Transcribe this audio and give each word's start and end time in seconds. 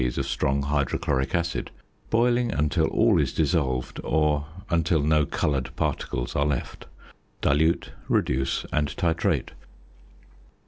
of 0.17 0.25
strong 0.27 0.63
hydrochloric 0.63 1.35
acid, 1.35 1.69
boiling 2.09 2.51
until 2.51 2.87
all 2.87 3.19
is 3.19 3.31
dissolved, 3.35 3.99
or 4.03 4.47
until 4.71 5.03
no 5.03 5.27
coloured 5.27 5.69
particles 5.75 6.35
are 6.35 6.43
left. 6.47 6.87
Dilute, 7.41 7.91
reduce, 8.09 8.65
and 8.73 8.87
titrate. 8.97 9.51